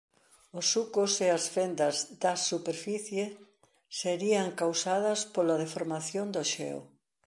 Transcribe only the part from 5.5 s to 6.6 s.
deformación do